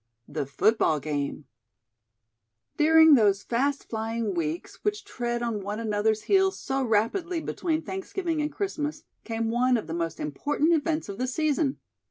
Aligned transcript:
THE 0.27 0.47
FOOTBALL 0.47 0.99
GAME 1.01 1.45
During 2.75 3.13
those 3.13 3.43
fast 3.43 3.87
flying 3.87 4.33
weeks 4.33 4.83
which 4.83 5.05
tread 5.05 5.43
on 5.43 5.61
one 5.61 5.79
another's 5.79 6.23
heels 6.23 6.57
so 6.59 6.83
rapidly 6.83 7.39
between 7.39 7.83
Thanksgiving 7.83 8.41
and 8.41 8.51
Christmas, 8.51 9.03
came 9.23 9.51
one 9.51 9.77
of 9.77 9.85
the 9.85 9.93
most 9.93 10.19
important 10.19 10.73
events 10.73 11.07
of 11.07 11.19
the 11.19 11.27
season. 11.27 11.77